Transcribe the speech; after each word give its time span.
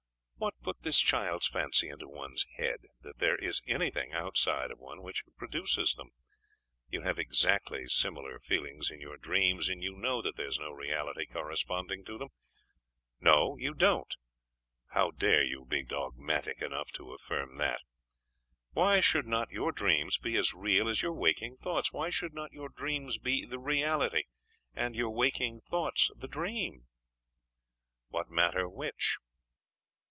What 0.41 0.55
put 0.63 0.81
this 0.81 0.99
child's 0.99 1.47
fancy 1.47 1.87
into 1.89 2.07
one's 2.09 2.47
head, 2.57 2.77
that 3.01 3.19
there 3.19 3.35
is 3.35 3.61
anything 3.67 4.11
outside 4.11 4.71
of 4.71 4.79
one 4.79 5.03
which 5.03 5.23
produces 5.37 5.93
them? 5.93 6.09
You 6.89 7.01
have 7.01 7.19
exactly 7.19 7.85
similar 7.87 8.39
feelings 8.39 8.89
in 8.89 8.99
your 9.01 9.17
dreams, 9.17 9.69
and 9.69 9.83
you 9.83 9.95
know 9.95 10.19
that 10.23 10.37
there 10.37 10.47
is 10.47 10.57
no 10.57 10.71
reality 10.71 11.27
corresponding 11.27 12.03
to 12.05 12.17
them 12.17 12.29
No, 13.19 13.55
you 13.59 13.75
don't! 13.75 14.11
How 14.93 15.11
dare 15.11 15.43
you 15.43 15.63
be 15.63 15.83
dogmatic 15.83 16.59
enough 16.59 16.89
to 16.93 17.13
affirm 17.13 17.57
that? 17.57 17.81
Why 18.71 18.99
should 18.99 19.27
not 19.27 19.51
your 19.51 19.71
dreams 19.71 20.17
be 20.17 20.35
as 20.37 20.55
real 20.55 20.89
as 20.89 21.03
your 21.03 21.13
waking 21.13 21.57
thoughts? 21.57 21.93
Why 21.93 22.09
should 22.09 22.33
not 22.33 22.51
your 22.51 22.69
dreams 22.69 23.19
be 23.19 23.45
the 23.45 23.59
reality, 23.59 24.23
and 24.73 24.95
your 24.95 25.11
waking 25.11 25.61
thoughts 25.61 26.09
the 26.17 26.27
dream? 26.27 26.87
What 28.09 28.31
matter 28.31 28.67
which? 28.67 29.19